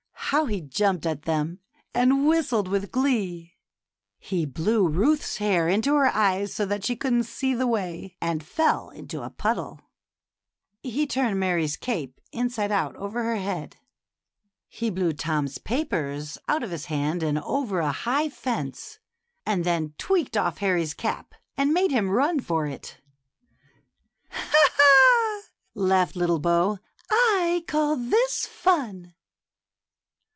How 0.31 0.45
he 0.45 0.61
jumped 0.61 1.05
at 1.05 1.23
them, 1.23 1.59
and 1.93 2.25
whistled 2.25 2.69
with 2.69 2.89
glee! 2.89 3.55
He 4.17 4.45
blew 4.45 4.87
Ruth's 4.87 5.39
hair 5.39 5.67
into 5.67 5.93
her 5.95 6.07
eyes 6.07 6.53
so 6.53 6.65
that 6.67 6.85
she 6.85 6.95
couldn't 6.95 7.25
see 7.25 7.53
the 7.53 7.67
way, 7.67 8.15
and 8.21 8.41
fell 8.41 8.91
into 8.91 9.23
a 9.23 9.29
puddle; 9.29 9.81
he 10.83 11.05
turned 11.05 11.37
Mary's 11.37 11.75
cape 11.75 12.21
inside 12.31 12.71
out 12.71 12.95
over 12.95 13.25
her 13.25 13.35
head; 13.35 13.75
he 14.69 14.89
blew 14.89 15.11
Tom's 15.11 15.57
papers 15.57 16.37
out 16.47 16.63
of 16.63 16.71
his 16.71 16.85
hand 16.85 17.23
and 17.23 17.37
over 17.37 17.79
a 17.81 17.91
high 17.91 18.29
fence, 18.29 18.99
and 19.45 19.65
then 19.65 19.95
tweaked 19.97 20.37
off 20.37 20.59
Harry's 20.59 20.93
cap, 20.93 21.35
and 21.57 21.73
made 21.73 21.91
him 21.91 22.09
run 22.09 22.39
for 22.39 22.65
it. 22.65 23.01
Ha! 24.29 24.45
ha!" 24.71 25.41
laughed 25.75 26.15
little 26.15 26.39
Bo; 26.39 26.79
I 27.11 27.65
call 27.67 27.97
this 27.97 28.45
fun." 28.45 29.13